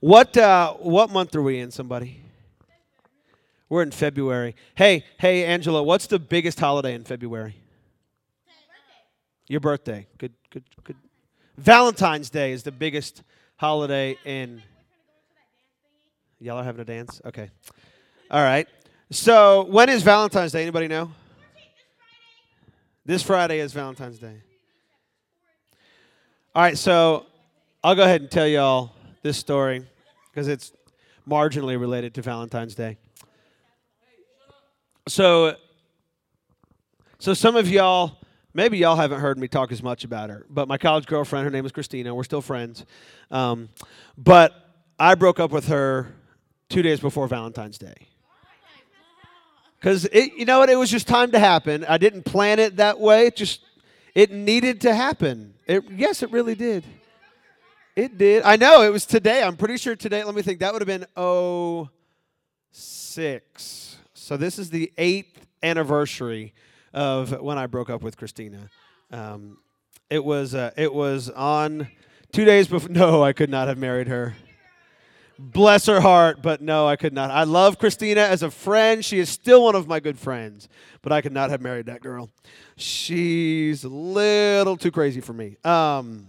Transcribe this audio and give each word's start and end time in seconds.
What 0.00 0.36
uh, 0.36 0.74
what 0.74 1.10
month 1.10 1.34
are 1.34 1.42
we 1.42 1.58
in? 1.58 1.70
Somebody. 1.70 2.20
We're 3.68 3.82
in 3.82 3.90
February. 3.90 4.54
Hey, 4.76 5.04
hey, 5.18 5.44
Angela. 5.44 5.82
What's 5.82 6.06
the 6.06 6.18
biggest 6.18 6.60
holiday 6.60 6.94
in 6.94 7.04
February? 7.04 7.56
Your 9.48 9.60
birthday. 9.60 10.06
Good, 10.18 10.34
good, 10.50 10.64
good. 10.84 10.96
Valentine's 11.56 12.30
Day 12.30 12.52
is 12.52 12.62
the 12.62 12.72
biggest 12.72 13.22
holiday 13.56 14.16
in. 14.24 14.62
Y'all 16.38 16.58
are 16.58 16.64
having 16.64 16.82
a 16.82 16.84
dance? 16.84 17.20
Okay. 17.24 17.50
All 18.30 18.42
right. 18.42 18.68
So, 19.10 19.64
when 19.64 19.88
is 19.88 20.02
Valentine's 20.02 20.52
Day? 20.52 20.62
Anybody 20.62 20.88
know? 20.88 21.10
This 23.04 23.22
Friday 23.22 23.60
is 23.60 23.72
Valentine's 23.72 24.18
Day. 24.18 24.42
All 26.54 26.62
right, 26.62 26.76
so 26.76 27.26
I'll 27.84 27.94
go 27.94 28.02
ahead 28.02 28.20
and 28.20 28.30
tell 28.30 28.48
y'all 28.48 28.95
this 29.26 29.36
story 29.36 29.84
because 30.30 30.46
it's 30.46 30.72
marginally 31.28 31.78
related 31.78 32.14
to 32.14 32.22
Valentine's 32.22 32.76
Day. 32.76 32.96
So, 35.08 35.56
so 37.18 37.34
some 37.34 37.56
of 37.56 37.68
y'all, 37.68 38.20
maybe 38.54 38.78
y'all 38.78 38.94
haven't 38.94 39.18
heard 39.20 39.36
me 39.36 39.48
talk 39.48 39.72
as 39.72 39.82
much 39.82 40.04
about 40.04 40.30
her, 40.30 40.46
but 40.48 40.68
my 40.68 40.78
college 40.78 41.06
girlfriend, 41.06 41.44
her 41.44 41.50
name 41.50 41.66
is 41.66 41.72
Christina. 41.72 42.14
We're 42.14 42.22
still 42.22 42.40
friends, 42.40 42.84
um, 43.32 43.68
but 44.16 44.52
I 44.96 45.16
broke 45.16 45.40
up 45.40 45.50
with 45.50 45.66
her 45.66 46.14
two 46.68 46.82
days 46.82 47.00
before 47.00 47.26
Valentine's 47.26 47.78
Day. 47.78 47.94
Because 49.80 50.08
you 50.12 50.44
know 50.44 50.60
what, 50.60 50.70
it 50.70 50.76
was 50.76 50.90
just 50.90 51.08
time 51.08 51.32
to 51.32 51.38
happen. 51.40 51.84
I 51.88 51.98
didn't 51.98 52.22
plan 52.22 52.60
it 52.60 52.76
that 52.76 53.00
way. 53.00 53.26
It 53.26 53.36
just 53.36 53.60
it 54.14 54.30
needed 54.30 54.82
to 54.82 54.94
happen. 54.94 55.54
It, 55.66 55.84
yes, 55.90 56.22
it 56.22 56.30
really 56.30 56.54
did. 56.54 56.84
It 57.96 58.18
did. 58.18 58.42
I 58.42 58.56
know 58.56 58.82
it 58.82 58.92
was 58.92 59.06
today. 59.06 59.42
I'm 59.42 59.56
pretty 59.56 59.78
sure 59.78 59.96
today. 59.96 60.22
Let 60.22 60.34
me 60.34 60.42
think. 60.42 60.60
That 60.60 60.74
would 60.74 60.82
have 60.82 60.86
been 60.86 61.06
oh 61.16 61.88
six. 62.70 63.96
So 64.12 64.36
this 64.36 64.58
is 64.58 64.68
the 64.68 64.92
eighth 64.98 65.46
anniversary 65.62 66.52
of 66.92 67.40
when 67.40 67.56
I 67.56 67.66
broke 67.66 67.88
up 67.88 68.02
with 68.02 68.18
Christina. 68.18 68.68
Um, 69.10 69.56
it 70.10 70.22
was 70.22 70.54
uh, 70.54 70.72
it 70.76 70.92
was 70.92 71.30
on 71.30 71.88
two 72.32 72.44
days 72.44 72.68
before. 72.68 72.90
No, 72.90 73.24
I 73.24 73.32
could 73.32 73.48
not 73.48 73.66
have 73.68 73.78
married 73.78 74.08
her. 74.08 74.34
Bless 75.38 75.86
her 75.86 76.00
heart, 76.02 76.42
but 76.42 76.60
no, 76.60 76.86
I 76.86 76.96
could 76.96 77.14
not. 77.14 77.30
I 77.30 77.44
love 77.44 77.78
Christina 77.78 78.20
as 78.20 78.42
a 78.42 78.50
friend. 78.50 79.02
She 79.02 79.18
is 79.18 79.30
still 79.30 79.64
one 79.64 79.74
of 79.74 79.88
my 79.88 80.00
good 80.00 80.18
friends, 80.18 80.68
but 81.00 81.12
I 81.12 81.22
could 81.22 81.32
not 81.32 81.48
have 81.48 81.62
married 81.62 81.86
that 81.86 82.02
girl. 82.02 82.28
She's 82.76 83.84
a 83.84 83.88
little 83.88 84.76
too 84.76 84.90
crazy 84.90 85.22
for 85.22 85.32
me. 85.32 85.56
Um, 85.64 86.28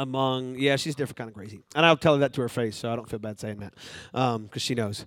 among, 0.00 0.56
yeah, 0.58 0.76
she's 0.76 0.94
a 0.94 0.96
different 0.96 1.18
kind 1.18 1.28
of 1.28 1.34
crazy. 1.34 1.60
And 1.74 1.84
I'll 1.84 1.96
tell 1.96 2.14
her 2.14 2.20
that 2.20 2.32
to 2.34 2.40
her 2.40 2.48
face, 2.48 2.76
so 2.76 2.90
I 2.90 2.96
don't 2.96 3.08
feel 3.08 3.18
bad 3.18 3.38
saying 3.38 3.58
that 3.58 3.74
because 4.12 4.36
um, 4.36 4.50
she 4.56 4.74
knows. 4.74 5.04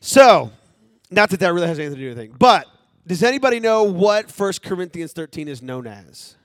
So, 0.00 0.50
not 1.10 1.30
that 1.30 1.40
that 1.40 1.52
really 1.52 1.66
has 1.66 1.78
anything 1.78 1.96
to 1.96 2.00
do 2.00 2.08
with 2.08 2.18
anything, 2.18 2.36
but 2.38 2.66
does 3.06 3.22
anybody 3.22 3.60
know 3.60 3.84
what 3.84 4.30
1 4.30 4.52
Corinthians 4.64 5.12
13 5.12 5.48
is 5.48 5.60
known 5.60 5.86
as? 5.86 6.36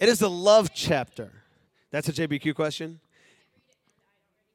It 0.00 0.08
is 0.08 0.18
the 0.18 0.30
love 0.30 0.74
chapter. 0.74 1.30
That's 1.92 2.08
a 2.08 2.12
JBQ 2.12 2.54
question? 2.54 3.00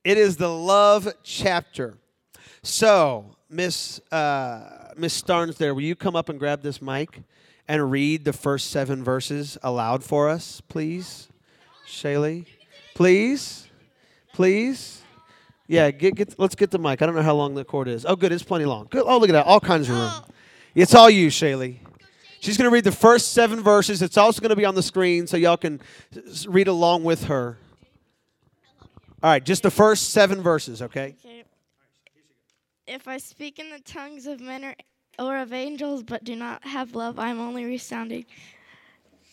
It 0.04 0.18
is 0.18 0.38
the 0.38 0.50
love 0.50 1.12
chapter. 1.24 1.98
So, 2.62 3.36
Miss 3.50 4.00
uh, 4.12 4.92
Miss 4.98 5.20
Starnes, 5.22 5.56
there, 5.58 5.74
will 5.74 5.82
you 5.82 5.96
come 5.96 6.16
up 6.16 6.30
and 6.30 6.38
grab 6.40 6.62
this 6.62 6.82
mic 6.82 7.22
and 7.68 7.90
read 7.90 8.26
the 8.26 8.34
first 8.34 8.70
seven 8.70 9.04
verses 9.04 9.58
aloud 9.64 10.04
for 10.04 10.30
us, 10.30 10.62
please, 10.62 11.30
Shaylee? 11.88 12.46
Please, 12.94 13.68
please. 14.34 15.02
Yeah, 15.68 15.92
get, 15.92 16.16
get 16.16 16.40
let's 16.40 16.56
get 16.56 16.72
the 16.72 16.80
mic. 16.80 17.02
I 17.02 17.06
don't 17.06 17.16
know 17.16 17.24
how 17.24 17.36
long 17.36 17.56
the 17.56 17.66
cord 17.66 17.88
is. 17.88 18.06
Oh, 18.06 18.16
good, 18.16 18.32
it's 18.32 18.44
plenty 18.44 18.66
long. 18.66 18.88
Good. 18.90 19.04
Oh, 19.06 19.18
look 19.18 19.30
at 19.30 19.34
that, 19.34 19.46
all 19.46 19.60
kinds 19.60 19.90
of 19.90 19.96
room. 19.96 20.10
Oh. 20.12 20.26
It's 20.76 20.94
all 20.94 21.10
you, 21.10 21.28
Shaylee. 21.28 21.78
She's 22.40 22.58
going 22.58 22.70
to 22.70 22.74
read 22.74 22.84
the 22.84 22.92
first 22.92 23.34
seven 23.34 23.62
verses. 23.62 24.02
It's 24.02 24.18
also 24.18 24.40
going 24.40 24.52
to 24.52 24.56
be 24.56 24.66
on 24.66 24.76
the 24.76 24.84
screen 24.84 25.26
so 25.26 25.36
y'all 25.36 25.58
can 25.58 25.82
read 26.48 26.68
along 26.68 27.04
with 27.04 27.24
her. 27.24 27.58
All 29.24 29.32
right, 29.32 29.44
just 29.44 29.64
the 29.64 29.72
first 29.72 30.12
seven 30.12 30.42
verses, 30.42 30.84
okay? 30.84 31.16
Okay. 31.26 31.44
If 32.86 33.08
I 33.08 33.18
speak 33.18 33.58
in 33.58 33.72
the 33.72 33.80
tongues 33.80 34.28
of 34.28 34.40
men 34.40 34.64
or, 34.64 34.76
or 35.18 35.38
of 35.38 35.54
angels, 35.54 36.04
but 36.04 36.24
do 36.24 36.36
not 36.36 36.64
have 36.68 36.94
love, 36.94 37.18
I 37.18 37.30
am 37.30 37.40
only 37.40 37.66
resounding 37.66 38.26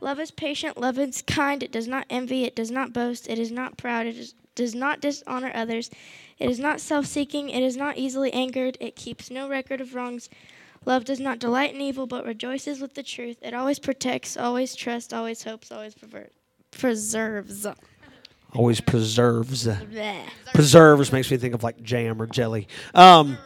Love 0.00 0.20
is 0.20 0.30
patient, 0.30 0.78
love 0.78 0.98
is 0.98 1.22
kind, 1.22 1.62
it 1.62 1.72
does 1.72 1.88
not 1.88 2.06
envy, 2.08 2.44
it 2.44 2.54
does 2.54 2.70
not 2.70 2.92
boast, 2.92 3.28
it 3.28 3.38
is 3.38 3.50
not 3.50 3.76
proud, 3.76 4.06
it 4.06 4.16
is, 4.16 4.34
does 4.54 4.74
not 4.74 5.00
dishonor 5.00 5.50
others, 5.54 5.90
it 6.38 6.48
is 6.48 6.58
not 6.60 6.80
self 6.80 7.04
seeking, 7.06 7.50
it 7.50 7.62
is 7.62 7.76
not 7.76 7.96
easily 7.98 8.32
angered, 8.32 8.76
it 8.80 8.94
keeps 8.94 9.30
no 9.30 9.48
record 9.48 9.80
of 9.80 9.94
wrongs. 9.94 10.28
Love 10.84 11.04
does 11.04 11.18
not 11.20 11.38
delight 11.40 11.74
in 11.74 11.80
evil, 11.80 12.06
but 12.06 12.24
rejoices 12.24 12.80
with 12.80 12.94
the 12.94 13.02
truth. 13.02 13.36
It 13.42 13.52
always 13.52 13.78
protects, 13.78 14.36
always 14.36 14.74
trusts, 14.74 15.12
always 15.12 15.42
hopes, 15.42 15.72
always 15.72 15.94
perver- 15.94 16.30
preserves. 16.70 17.66
Always 18.54 18.80
preserves. 18.80 19.66
Bleh. 19.66 20.22
Preserves 20.54 21.12
makes 21.12 21.30
me 21.30 21.36
think 21.36 21.54
of 21.54 21.62
like 21.62 21.82
jam 21.82 22.22
or 22.22 22.26
jelly. 22.26 22.68
Um, 22.94 23.36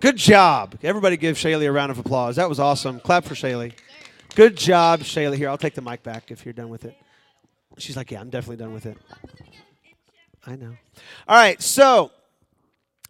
good 0.00 0.16
job. 0.16 0.76
Everybody 0.82 1.16
give 1.16 1.36
Shaylee 1.36 1.68
a 1.68 1.72
round 1.72 1.92
of 1.92 1.98
applause. 1.98 2.36
That 2.36 2.48
was 2.48 2.58
awesome. 2.58 2.98
Clap 2.98 3.24
for 3.24 3.34
Shaylee. 3.34 3.72
Good 4.36 4.54
job, 4.54 5.00
Shayla. 5.00 5.34
Here, 5.34 5.48
I'll 5.48 5.56
take 5.56 5.72
the 5.72 5.80
mic 5.80 6.02
back 6.02 6.30
if 6.30 6.44
you're 6.44 6.52
done 6.52 6.68
with 6.68 6.84
it. 6.84 6.94
She's 7.78 7.96
like, 7.96 8.10
yeah, 8.10 8.20
I'm 8.20 8.28
definitely 8.28 8.62
done 8.62 8.74
with 8.74 8.84
it. 8.84 8.98
I 10.46 10.56
know. 10.56 10.76
All 11.26 11.36
right, 11.36 11.60
so, 11.62 12.10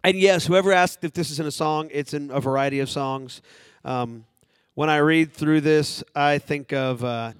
and 0.05 0.17
yes, 0.17 0.45
whoever 0.45 0.71
asked 0.71 1.03
if 1.03 1.11
this 1.11 1.29
is 1.29 1.41
in 1.41 1.45
a 1.45 1.51
song, 1.51 1.89
it's 1.91 2.13
in 2.13 2.31
a 2.31 2.39
variety 2.39 2.79
of 2.79 2.89
songs. 2.89 3.41
Um, 3.83 4.23
when 4.75 4.89
I 4.89 4.99
read 4.99 5.33
through 5.33 5.59
this, 5.59 6.01
I 6.15 6.37
think 6.37 6.71
of. 6.71 7.03
Uh, 7.03 7.33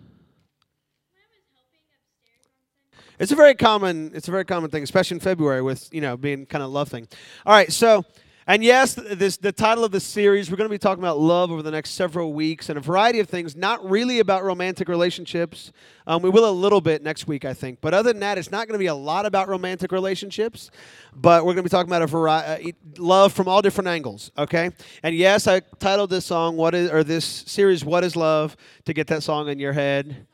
it's 3.20 3.32
a 3.32 3.38
very 3.38 3.56
common. 3.56 4.12
It's 4.14 4.28
a 4.28 4.32
very 4.32 4.44
common 4.44 4.70
thing, 4.70 4.84
especially 4.84 5.16
in 5.16 5.22
February, 5.22 5.62
with 5.62 5.88
you 5.94 6.02
know 6.02 6.18
being 6.18 6.46
kind 6.46 6.62
of 6.62 6.72
love 6.72 6.90
thing. 6.90 7.08
All 7.46 7.54
right, 7.54 7.72
so 7.72 8.04
and 8.48 8.64
yes, 8.64 8.94
this 8.96 9.36
the 9.36 9.52
title 9.52 9.84
of 9.84 9.92
the 9.92 10.00
series. 10.00 10.50
We're 10.50 10.56
going 10.56 10.70
to 10.70 10.74
be 10.74 10.78
talking 10.78 11.04
about 11.04 11.20
love 11.20 11.52
over 11.52 11.62
the 11.62 11.70
next 11.70 11.92
several 11.92 12.32
weeks 12.32 12.70
and 12.70 12.78
a 12.78 12.82
variety 12.82 13.20
of 13.20 13.28
things. 13.28 13.58
Not 13.58 13.88
really 13.88 14.20
about 14.20 14.46
romantic 14.46 14.88
relationships. 14.88 15.74
Um, 16.08 16.22
we 16.22 16.30
will 16.30 16.50
a 16.50 16.52
little 16.52 16.80
bit 16.80 17.04
next 17.04 17.28
week, 17.28 17.44
I 17.44 17.54
think. 17.54 17.80
But 17.82 17.94
other 17.94 18.14
than 18.14 18.22
that, 18.22 18.38
it's 18.38 18.50
not 18.50 18.68
going 18.68 18.74
to 18.76 18.80
be 18.80 18.88
a 18.88 18.96
lot 18.96 19.26
about 19.26 19.50
romantic 19.50 19.92
relationships. 19.92 20.72
But 21.14 21.44
we're 21.44 21.56
going 21.56 21.58
to 21.58 21.64
be 21.64 21.70
talking 21.70 21.90
about 21.90 22.04
a 22.04 22.08
variety, 22.08 22.72
uh, 22.72 23.02
love 23.04 23.34
from 23.34 23.50
all 23.50 23.62
different 23.62 23.90
angles. 23.90 24.32
Okay. 24.38 24.72
And 25.04 25.14
yes, 25.14 25.46
I 25.46 25.60
titled 25.80 26.10
this 26.10 26.26
song 26.26 26.56
"What 26.56 26.74
is" 26.74 26.90
or 26.90 27.04
this 27.04 27.26
series 27.26 27.84
"What 27.84 28.06
is 28.06 28.16
Love" 28.16 28.56
to 28.86 28.94
get 28.94 29.08
that 29.08 29.24
song 29.24 29.50
in 29.50 29.60
your 29.60 29.74
head. 29.74 30.26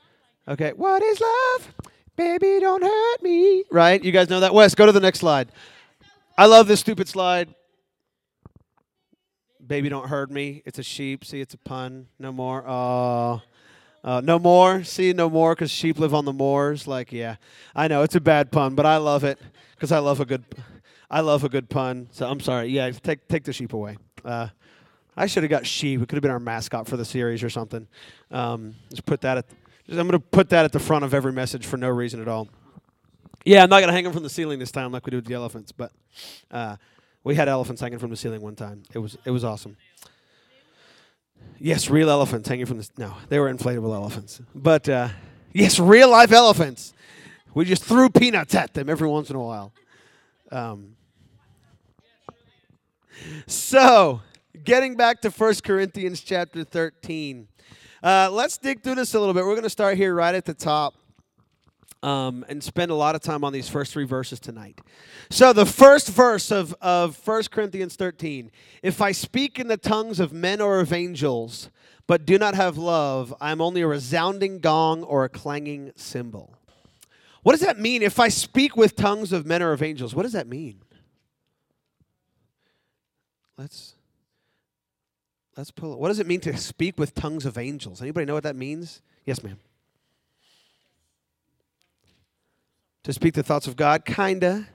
Okay. 0.47 0.72
What 0.73 1.02
is 1.02 1.19
love? 1.19 1.73
Baby, 2.16 2.59
don't 2.59 2.84
hurt 2.84 3.23
me. 3.23 3.63
Right? 3.72 4.03
You 4.03 4.12
guys 4.12 4.29
know 4.29 4.41
that. 4.41 4.53
Wes, 4.53 4.75
go 4.75 4.85
to 4.85 4.91
the 4.91 5.00
next 5.00 5.18
slide. 5.18 5.52
I 6.38 6.46
love 6.46 6.68
this 6.68 6.79
stupid 6.79 7.07
slide. 7.07 7.56
Baby, 9.66 9.90
don't 9.90 10.07
hurt 10.07 10.29
me. 10.29 10.62
It's 10.66 10.79
a 10.79 10.84
sheep. 10.84 11.24
See, 11.24 11.40
it's 11.40 11.53
a 11.53 11.57
pun. 11.57 12.07
No 12.19 12.31
more. 12.31 12.63
Oh. 12.68 13.41
Uh, 14.03 14.20
no 14.22 14.37
more. 14.37 14.84
See, 14.84 15.14
no 15.14 15.29
more 15.29 15.55
because 15.55 15.72
sheep 15.72 15.97
live 15.97 16.14
on 16.14 16.26
the 16.26 16.34
moors. 16.34 16.87
Like, 16.87 17.14
yeah, 17.14 17.37
I 17.73 17.87
know 17.87 18.03
it's 18.03 18.16
a 18.16 18.22
bad 18.22 18.52
pun, 18.52 18.76
but 18.76 18.85
I 18.85 18.97
love 18.97 19.23
it 19.23 19.40
because 19.76 19.93
I 19.93 19.99
love 19.99 20.20
a 20.20 20.26
good, 20.26 20.43
I 21.09 21.22
love 21.22 21.46
a 21.46 21.49
good 21.49 21.70
pun. 21.70 22.09
So 22.11 22.28
I'm 22.29 22.41
sorry. 22.41 22.67
Yeah, 22.67 22.91
take 22.91 23.28
take 23.29 23.46
the 23.46 23.53
sheep 23.53 23.72
away. 23.72 23.97
Uh, 24.26 24.49
I 25.16 25.28
should 25.28 25.43
have 25.43 25.49
got 25.49 25.66
sheep. 25.66 26.02
It 26.02 26.09
could 26.09 26.17
have 26.17 26.22
been 26.22 26.32
our 26.32 26.40
mascot 26.40 26.87
for 26.87 26.97
the 26.97 27.05
series 27.05 27.43
or 27.43 27.49
something. 27.49 27.87
Um, 28.32 28.76
just 28.90 29.05
put 29.05 29.22
that 29.22 29.37
at. 29.37 29.46
I'm 29.90 29.96
going 29.96 30.11
to 30.11 30.20
put 30.20 30.49
that 30.49 30.66
at 30.66 30.72
the 30.72 30.79
front 30.79 31.05
of 31.05 31.14
every 31.14 31.34
message 31.34 31.66
for 31.66 31.78
no 31.78 31.90
reason 31.90 32.22
at 32.22 32.28
all. 32.28 32.47
Yeah, 33.46 33.64
I'm 33.64 33.70
not 33.70 33.79
going 33.79 33.90
to 33.90 33.93
hang 33.93 34.05
them 34.05 34.14
from 34.14 34.23
the 34.23 34.29
ceiling 34.29 34.59
this 34.59 34.72
time 34.72 34.91
like 34.91 35.05
we 35.05 35.11
do 35.11 35.17
with 35.17 35.26
the 35.26 35.34
elephants, 35.34 35.73
but 35.73 35.91
uh, 36.52 36.78
we 37.23 37.35
had 37.35 37.47
elephants 37.47 37.81
hanging 37.81 37.99
from 37.99 38.09
the 38.09 38.17
ceiling 38.17 38.41
one 38.41 38.55
time. 38.55 38.84
It 38.93 38.99
was 38.99 39.17
it 39.25 39.31
was 39.31 39.43
awesome. 39.43 39.78
Yes, 41.59 41.90
real 41.90 42.09
elephants 42.09 42.49
hanging 42.49 42.66
from 42.66 42.78
the 42.78 42.90
no, 42.97 43.16
they 43.29 43.40
were 43.40 43.53
inflatable 43.53 43.93
elephants, 43.93 44.41
but 44.53 44.87
uh, 44.90 45.09
yes, 45.53 45.79
real 45.79 46.09
life 46.09 46.31
elephants. 46.31 46.93
We 47.53 47.66
just 47.66 47.84
threw 47.84 48.09
peanuts 48.09 48.55
at 48.55 48.73
them 48.73 48.90
every 48.90 49.08
once 49.08 49.29
in 49.29 49.35
a 49.35 49.41
while. 49.41 49.73
Um, 50.52 50.96
so 53.46 54.22
getting 54.64 54.96
back 54.96 55.22
to 55.22 55.29
1 55.29 55.55
Corinthians 55.64 56.22
chapter 56.22 56.64
13. 56.64 57.47
Uh, 58.02 58.29
let's 58.31 58.58
dig 58.58 58.81
through 58.81 58.96
this 58.96 59.14
a 59.14 59.20
little 59.20 59.34
bit. 59.34 59.43
We're 59.43 59.52
going 59.52 59.64
to 59.64 59.70
start 59.70 59.97
here 59.97 60.14
right 60.14 60.35
at 60.35 60.46
the 60.46 60.53
top 60.53 60.96
um, 62.03 62.46
and 62.50 62.61
spend 62.61 62.91
a 62.91 62.96
lot 62.96 63.16
of 63.16 63.22
time 63.22 63.44
on 63.44 63.53
these 63.53 63.70
first 63.70 63.94
three 63.94 64.03
verses 64.03 64.40
tonight. 64.40 64.82
So, 65.29 65.53
the 65.53 65.66
first 65.66 66.09
verse 66.09 66.52
of, 66.52 66.76
of 66.82 67.26
1 67.26 67.44
Corinthians 67.50 67.96
13 67.96 68.52
If 68.84 69.02
I 69.02 69.14
speak 69.14 69.58
in 69.58 69.70
the 69.70 69.78
tongues 69.78 70.20
of 70.20 70.34
men 70.34 70.61
or 70.61 70.82
of 70.82 70.91
angels, 70.91 71.72
but 72.05 72.26
do 72.26 72.38
not 72.38 72.53
have 72.53 72.78
love, 72.78 73.34
I'm 73.40 73.61
only 73.61 73.82
a 73.82 73.88
resounding 73.88 74.59
gong 74.59 75.03
or 75.03 75.23
a 75.23 75.29
clanging 75.29 75.94
cymbal. 75.96 76.53
What 77.41 77.53
does 77.53 77.61
that 77.61 77.79
mean? 77.79 78.03
If 78.03 78.20
I 78.20 78.28
speak 78.28 78.76
with 78.76 78.96
tongues 78.96 79.32
of 79.32 79.46
men 79.46 79.64
or 79.64 79.72
of 79.72 79.82
angels, 79.82 80.14
what 80.14 80.23
does 80.23 80.34
that 80.34 80.47
mean? 80.47 80.82
Let's 83.58 83.96
let's 85.56 85.72
pull. 85.72 85.97
What 85.97 86.09
does 86.09 86.20
it 86.20 86.28
mean 86.28 86.41
to 86.41 86.58
speak 86.58 86.99
with 86.99 87.16
tongues 87.16 87.46
of 87.46 87.58
angels? 87.58 88.02
Anybody 88.02 88.26
know 88.26 88.34
what 88.34 88.44
that 88.44 88.56
means? 88.58 89.02
Yes, 89.26 89.41
ma'am. 89.41 89.58
To 93.03 93.14
speak 93.14 93.34
the 93.34 93.44
thoughts 93.44 93.67
of 93.67 93.76
God, 93.76 94.05
kinda. 94.05 94.67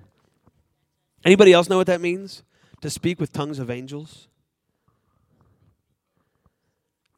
Anybody 1.24 1.52
else 1.52 1.68
know 1.68 1.78
what 1.78 1.86
that 1.86 2.00
means? 2.00 2.42
To 2.82 2.90
speak 2.90 3.18
with 3.18 3.32
tongues 3.32 3.58
of 3.58 3.70
angels? 3.70 4.28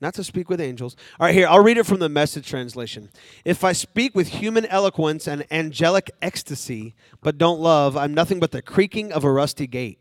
Not 0.00 0.14
to 0.14 0.24
speak 0.24 0.48
with 0.48 0.60
angels. 0.62 0.96
All 1.18 1.26
right, 1.26 1.34
here, 1.34 1.46
I'll 1.46 1.62
read 1.62 1.76
it 1.76 1.84
from 1.84 1.98
the 1.98 2.08
message 2.08 2.48
translation. 2.48 3.10
If 3.44 3.64
I 3.64 3.72
speak 3.72 4.14
with 4.14 4.28
human 4.28 4.64
eloquence 4.66 5.28
and 5.28 5.44
angelic 5.50 6.10
ecstasy, 6.22 6.94
but 7.20 7.36
don't 7.36 7.60
love, 7.60 7.98
I'm 7.98 8.14
nothing 8.14 8.40
but 8.40 8.50
the 8.50 8.62
creaking 8.62 9.12
of 9.12 9.24
a 9.24 9.30
rusty 9.30 9.66
gate. 9.66 9.98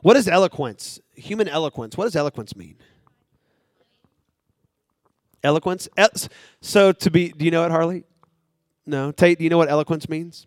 What 0.00 0.16
is 0.16 0.28
eloquence? 0.28 0.98
Human 1.14 1.48
eloquence. 1.48 1.96
What 1.96 2.04
does 2.04 2.16
eloquence 2.16 2.56
mean? 2.56 2.76
Eloquence? 5.42 5.88
So 6.62 6.92
to 6.92 7.10
be, 7.10 7.28
do 7.28 7.44
you 7.44 7.50
know 7.50 7.64
it, 7.64 7.70
Harley? 7.70 8.04
No. 8.86 9.12
Tate, 9.12 9.38
do 9.38 9.44
you 9.44 9.50
know 9.50 9.58
what 9.58 9.68
eloquence 9.68 10.08
means? 10.08 10.46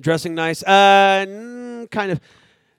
Dressing 0.00 0.34
nice? 0.34 0.62
Uh, 0.62 1.86
kind 1.90 2.10
of. 2.10 2.20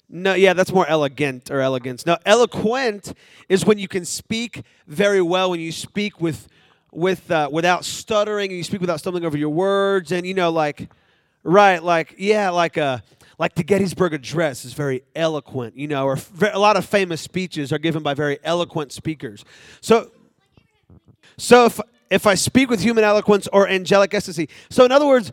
No, 0.08 0.36
yeah, 0.36 0.54
that's 0.54 0.72
more 0.72 0.86
elegant 0.88 1.50
or 1.50 1.62
elegance. 1.62 2.06
No, 2.06 2.18
eloquent 2.26 3.14
is 3.50 3.66
when 3.66 3.80
you 3.80 3.88
can 3.88 4.06
speak 4.06 4.62
very 4.86 5.22
well, 5.22 5.50
when 5.50 5.60
you 5.60 5.72
speak 5.72 6.22
with, 6.22 6.48
with, 6.92 7.32
uh, 7.32 7.50
without 7.52 7.86
stuttering, 7.86 8.52
and 8.52 8.58
you 8.58 8.64
speak 8.64 8.82
without 8.82 9.00
stumbling 9.00 9.26
over 9.26 9.36
your 9.36 9.50
words, 9.50 10.12
and 10.12 10.28
you 10.28 10.36
know, 10.36 10.52
like, 10.52 10.90
right, 11.44 11.82
like, 11.82 12.14
yeah, 12.20 12.52
like 12.52 12.78
a, 12.78 12.84
uh, 12.84 13.00
like 13.40 13.56
the 13.56 13.64
Gettysburg 13.64 14.14
Address 14.14 14.64
is 14.64 14.74
very 14.74 15.04
eloquent, 15.16 15.76
you 15.76 15.88
know, 15.88 16.06
or 16.06 16.18
a 16.54 16.60
lot 16.60 16.78
of 16.78 16.86
famous 16.86 17.20
speeches 17.20 17.74
are 17.74 17.80
given 17.80 18.04
by 18.04 18.14
very 18.14 18.38
eloquent 18.44 18.92
speakers. 18.92 19.44
So, 19.82 20.12
so 21.38 21.66
if 21.66 21.80
if 22.10 22.28
I 22.28 22.36
speak 22.36 22.70
with 22.70 22.82
human 22.82 23.04
eloquence 23.04 23.48
or 23.52 23.68
angelic 23.68 24.14
ecstasy, 24.14 24.50
so 24.70 24.86
in 24.86 24.92
other 24.92 25.08
words, 25.08 25.32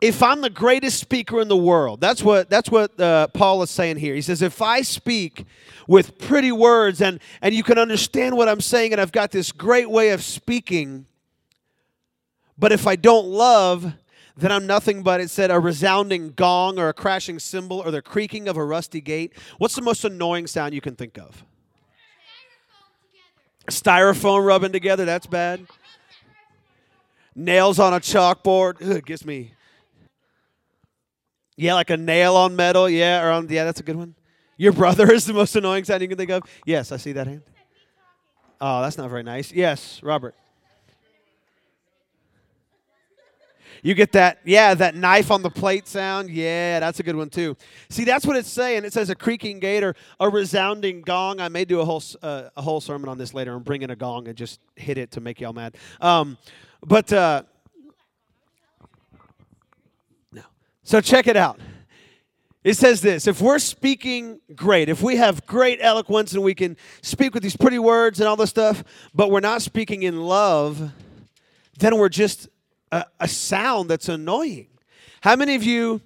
if 0.00 0.22
I'm 0.22 0.40
the 0.42 0.50
greatest 0.50 0.98
speaker 1.00 1.40
in 1.40 1.48
the 1.48 1.56
world, 1.56 2.00
that's 2.00 2.22
what 2.22 2.50
that's 2.50 2.70
what 2.70 2.98
uh, 3.00 3.28
Paul 3.28 3.62
is 3.62 3.70
saying 3.70 3.96
here. 3.96 4.14
He 4.14 4.22
says, 4.22 4.42
if 4.42 4.60
I 4.60 4.82
speak 4.82 5.46
with 5.86 6.18
pretty 6.18 6.52
words 6.52 7.00
and 7.00 7.20
and 7.40 7.54
you 7.54 7.62
can 7.62 7.78
understand 7.78 8.36
what 8.36 8.48
I'm 8.48 8.60
saying, 8.60 8.92
and 8.92 9.00
I've 9.00 9.12
got 9.12 9.30
this 9.30 9.50
great 9.50 9.88
way 9.90 10.10
of 10.10 10.22
speaking, 10.22 11.06
but 12.58 12.70
if 12.70 12.86
I 12.86 12.96
don't 12.96 13.26
love, 13.26 13.94
then 14.36 14.50
I'm 14.50 14.66
nothing 14.66 15.02
but, 15.02 15.20
it 15.20 15.30
said, 15.30 15.50
a 15.50 15.60
resounding 15.60 16.30
gong 16.30 16.78
or 16.78 16.88
a 16.88 16.92
crashing 16.92 17.38
cymbal 17.38 17.80
or 17.80 17.90
the 17.90 18.02
creaking 18.02 18.48
of 18.48 18.56
a 18.56 18.64
rusty 18.64 19.00
gate. 19.00 19.32
What's 19.58 19.76
the 19.76 19.82
most 19.82 20.04
annoying 20.04 20.48
sound 20.48 20.74
you 20.74 20.80
can 20.80 20.96
think 20.96 21.18
of? 21.18 21.44
Styrofoam 23.70 24.44
rubbing 24.44 24.72
together, 24.72 25.04
that's 25.04 25.26
bad. 25.26 25.66
Nails 27.34 27.78
on 27.78 27.92
a 27.92 28.00
chalkboard, 28.00 28.80
Ugh, 28.80 28.96
it 28.96 29.04
gets 29.04 29.24
me. 29.24 29.52
Yeah, 31.56 31.74
like 31.74 31.90
a 31.90 31.96
nail 31.96 32.36
on 32.36 32.56
metal, 32.56 32.88
yeah, 32.88 33.24
or 33.24 33.30
on, 33.30 33.48
yeah, 33.48 33.64
that's 33.64 33.80
a 33.80 33.82
good 33.82 33.96
one. 33.96 34.14
Your 34.56 34.72
brother 34.72 35.12
is 35.12 35.26
the 35.26 35.32
most 35.32 35.54
annoying 35.56 35.84
sound 35.84 36.02
you 36.02 36.08
can 36.08 36.18
think 36.18 36.30
of. 36.30 36.42
Yes, 36.64 36.92
I 36.92 36.96
see 36.96 37.12
that 37.12 37.26
hand. 37.26 37.42
Oh, 38.60 38.82
that's 38.82 38.96
not 38.96 39.10
very 39.10 39.22
nice. 39.22 39.52
Yes, 39.52 40.02
Robert. 40.02 40.34
You 43.82 43.92
get 43.92 44.12
that, 44.12 44.38
yeah, 44.46 44.72
that 44.72 44.94
knife 44.94 45.30
on 45.30 45.42
the 45.42 45.50
plate 45.50 45.86
sound. 45.86 46.30
Yeah, 46.30 46.80
that's 46.80 47.00
a 47.00 47.02
good 47.02 47.16
one 47.16 47.28
too. 47.28 47.54
See, 47.90 48.04
that's 48.04 48.24
what 48.24 48.34
it's 48.34 48.50
saying. 48.50 48.86
It 48.86 48.94
says 48.94 49.10
a 49.10 49.14
creaking 49.14 49.58
gate 49.58 49.84
or 49.84 49.94
a 50.18 50.30
resounding 50.30 51.02
gong. 51.02 51.38
I 51.38 51.50
may 51.50 51.66
do 51.66 51.80
a 51.80 51.84
whole 51.84 52.02
uh, 52.22 52.44
a 52.56 52.62
whole 52.62 52.80
sermon 52.80 53.10
on 53.10 53.18
this 53.18 53.34
later 53.34 53.54
and 53.54 53.62
bring 53.62 53.82
in 53.82 53.90
a 53.90 53.96
gong 53.96 54.26
and 54.26 54.38
just 54.38 54.58
hit 54.74 54.96
it 54.96 55.10
to 55.10 55.20
make 55.20 55.38
y'all 55.38 55.52
mad. 55.52 55.76
Um, 56.00 56.38
but 56.84 57.12
uh, 57.12 57.42
no. 60.32 60.42
So 60.82 61.00
check 61.00 61.26
it 61.26 61.36
out. 61.36 61.58
It 62.62 62.78
says 62.78 63.02
this 63.02 63.26
if 63.26 63.40
we're 63.40 63.58
speaking 63.58 64.40
great, 64.54 64.88
if 64.88 65.02
we 65.02 65.16
have 65.16 65.46
great 65.46 65.78
eloquence 65.82 66.32
and 66.32 66.42
we 66.42 66.54
can 66.54 66.76
speak 67.02 67.34
with 67.34 67.42
these 67.42 67.56
pretty 67.56 67.78
words 67.78 68.20
and 68.20 68.28
all 68.28 68.36
this 68.36 68.50
stuff, 68.50 68.82
but 69.14 69.30
we're 69.30 69.40
not 69.40 69.60
speaking 69.60 70.02
in 70.02 70.20
love, 70.20 70.92
then 71.78 71.98
we're 71.98 72.08
just 72.08 72.48
a, 72.90 73.04
a 73.20 73.28
sound 73.28 73.90
that's 73.90 74.08
annoying. 74.08 74.68
How 75.20 75.36
many 75.36 75.54
of 75.54 75.62
you? 75.62 76.00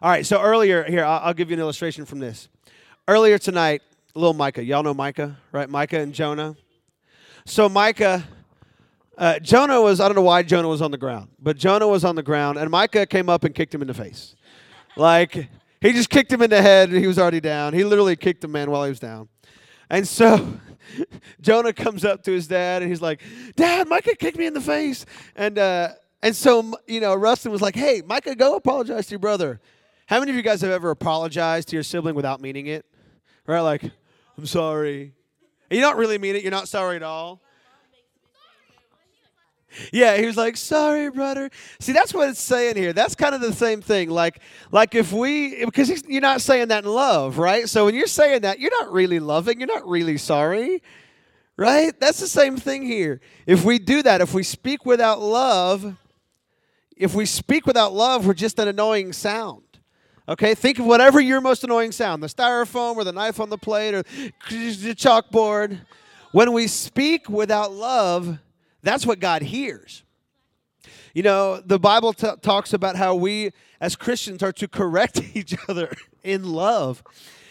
All 0.00 0.10
right, 0.10 0.24
so 0.26 0.40
earlier, 0.40 0.84
here, 0.84 1.04
I'll, 1.04 1.28
I'll 1.28 1.34
give 1.34 1.50
you 1.50 1.54
an 1.54 1.60
illustration 1.60 2.04
from 2.04 2.18
this. 2.18 2.48
Earlier 3.08 3.38
tonight, 3.38 3.82
little 4.14 4.34
Micah, 4.34 4.62
y'all 4.62 4.82
know 4.82 4.94
Micah, 4.94 5.38
right? 5.52 5.68
Micah 5.68 6.00
and 6.00 6.12
Jonah. 6.12 6.54
So, 7.44 7.68
Micah, 7.68 8.24
uh, 9.16 9.38
Jonah 9.38 9.80
was, 9.80 10.00
I 10.00 10.08
don't 10.08 10.16
know 10.16 10.22
why 10.22 10.42
Jonah 10.42 10.68
was 10.68 10.82
on 10.82 10.90
the 10.90 10.98
ground, 10.98 11.28
but 11.38 11.56
Jonah 11.56 11.88
was 11.88 12.04
on 12.04 12.14
the 12.16 12.22
ground, 12.22 12.58
and 12.58 12.70
Micah 12.70 13.06
came 13.06 13.28
up 13.28 13.44
and 13.44 13.54
kicked 13.54 13.74
him 13.74 13.82
in 13.82 13.88
the 13.88 13.94
face. 13.94 14.36
Like, 14.96 15.48
he 15.80 15.92
just 15.92 16.10
kicked 16.10 16.32
him 16.32 16.42
in 16.42 16.50
the 16.50 16.62
head, 16.62 16.90
and 16.90 16.98
he 16.98 17.06
was 17.06 17.18
already 17.18 17.40
down. 17.40 17.74
He 17.74 17.84
literally 17.84 18.16
kicked 18.16 18.40
the 18.40 18.48
man 18.48 18.70
while 18.70 18.84
he 18.84 18.90
was 18.90 19.00
down. 19.00 19.28
And 19.88 20.06
so 20.06 20.58
Jonah 21.40 21.72
comes 21.72 22.04
up 22.04 22.22
to 22.24 22.32
his 22.32 22.46
dad 22.46 22.82
and 22.82 22.90
he's 22.90 23.02
like, 23.02 23.20
Dad, 23.54 23.88
Micah 23.88 24.16
kicked 24.16 24.38
me 24.38 24.46
in 24.46 24.54
the 24.54 24.60
face. 24.60 25.06
And, 25.34 25.58
uh, 25.58 25.90
and 26.22 26.34
so, 26.34 26.74
you 26.86 27.00
know, 27.00 27.14
Rustin 27.14 27.52
was 27.52 27.62
like, 27.62 27.76
Hey, 27.76 28.02
Micah, 28.04 28.34
go 28.34 28.56
apologize 28.56 29.06
to 29.06 29.10
your 29.12 29.20
brother. 29.20 29.60
How 30.06 30.20
many 30.20 30.30
of 30.30 30.36
you 30.36 30.42
guys 30.42 30.60
have 30.60 30.70
ever 30.70 30.90
apologized 30.90 31.68
to 31.68 31.76
your 31.76 31.82
sibling 31.82 32.14
without 32.14 32.40
meaning 32.40 32.66
it? 32.66 32.86
Right? 33.46 33.60
Like, 33.60 33.82
I'm 34.38 34.46
sorry. 34.46 35.14
And 35.70 35.76
you 35.76 35.80
don't 35.80 35.96
really 35.96 36.18
mean 36.18 36.36
it. 36.36 36.42
You're 36.42 36.52
not 36.52 36.68
sorry 36.68 36.96
at 36.96 37.02
all. 37.02 37.40
Yeah, 39.92 40.16
he 40.16 40.26
was 40.26 40.36
like, 40.36 40.56
"Sorry, 40.56 41.10
brother." 41.10 41.50
See, 41.80 41.92
that's 41.92 42.12
what 42.12 42.28
it's 42.28 42.40
saying 42.40 42.76
here. 42.76 42.92
That's 42.92 43.14
kind 43.14 43.34
of 43.34 43.40
the 43.40 43.52
same 43.52 43.80
thing. 43.80 44.10
Like, 44.10 44.40
like 44.70 44.94
if 44.94 45.12
we, 45.12 45.64
because 45.64 46.04
you're 46.08 46.20
not 46.20 46.40
saying 46.40 46.68
that 46.68 46.84
in 46.84 46.90
love, 46.90 47.38
right? 47.38 47.68
So 47.68 47.84
when 47.84 47.94
you're 47.94 48.06
saying 48.06 48.42
that, 48.42 48.58
you're 48.60 48.70
not 48.82 48.92
really 48.92 49.20
loving. 49.20 49.60
You're 49.60 49.68
not 49.68 49.86
really 49.88 50.18
sorry, 50.18 50.82
right? 51.56 51.98
That's 51.98 52.20
the 52.20 52.28
same 52.28 52.56
thing 52.56 52.82
here. 52.82 53.20
If 53.46 53.64
we 53.64 53.78
do 53.78 54.02
that, 54.02 54.20
if 54.20 54.34
we 54.34 54.42
speak 54.42 54.86
without 54.86 55.20
love, 55.20 55.96
if 56.96 57.14
we 57.14 57.26
speak 57.26 57.66
without 57.66 57.92
love, 57.92 58.26
we're 58.26 58.34
just 58.34 58.58
an 58.58 58.68
annoying 58.68 59.12
sound. 59.12 59.62
Okay, 60.28 60.56
think 60.56 60.80
of 60.80 60.86
whatever 60.86 61.20
your 61.20 61.40
most 61.40 61.62
annoying 61.62 61.92
sound 61.92 62.20
the 62.20 62.26
styrofoam 62.26 62.96
or 62.96 63.04
the 63.04 63.12
knife 63.12 63.38
on 63.38 63.48
the 63.48 63.58
plate 63.58 63.94
or 63.94 64.02
the 64.02 64.94
chalkboard. 64.94 65.80
When 66.32 66.52
we 66.52 66.66
speak 66.66 67.28
without 67.28 67.72
love, 67.72 68.38
that's 68.86 69.04
what 69.04 69.18
God 69.18 69.42
hears. 69.42 70.04
You 71.12 71.22
know, 71.22 71.60
the 71.60 71.78
Bible 71.78 72.12
t- 72.12 72.28
talks 72.40 72.72
about 72.72 72.94
how 72.94 73.14
we 73.14 73.50
as 73.80 73.96
Christians 73.96 74.42
are 74.42 74.52
to 74.52 74.68
correct 74.68 75.20
each 75.34 75.56
other 75.68 75.92
in 76.22 76.44
love. 76.44 77.02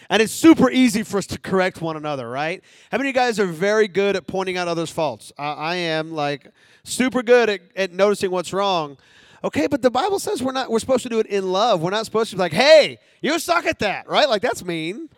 And 0.08 0.22
it's 0.22 0.32
super 0.32 0.70
easy 0.70 1.02
for 1.02 1.18
us 1.18 1.26
to 1.26 1.38
correct 1.38 1.82
one 1.82 1.96
another, 1.96 2.30
right? 2.30 2.62
How 2.92 2.98
many 2.98 3.10
of 3.10 3.14
you 3.16 3.20
guys 3.20 3.40
are 3.40 3.46
very 3.46 3.88
good 3.88 4.14
at 4.16 4.26
pointing 4.26 4.56
out 4.56 4.68
others' 4.68 4.90
faults? 4.90 5.32
I, 5.36 5.52
I 5.52 5.74
am 5.74 6.12
like 6.12 6.46
super 6.84 7.22
good 7.22 7.50
at, 7.50 7.60
at 7.74 7.92
noticing 7.92 8.30
what's 8.30 8.52
wrong. 8.52 8.96
Okay, 9.44 9.66
but 9.66 9.82
the 9.82 9.90
Bible 9.90 10.18
says 10.18 10.42
we're 10.42 10.52
not 10.52 10.70
we're 10.70 10.78
supposed 10.78 11.02
to 11.02 11.08
do 11.08 11.18
it 11.18 11.26
in 11.26 11.52
love. 11.52 11.82
We're 11.82 11.90
not 11.90 12.06
supposed 12.06 12.30
to 12.30 12.36
be 12.36 12.40
like, 12.40 12.52
hey, 12.52 12.98
you 13.20 13.38
suck 13.38 13.66
at 13.66 13.80
that, 13.80 14.08
right? 14.08 14.28
Like 14.28 14.42
that's 14.42 14.64
mean. 14.64 15.10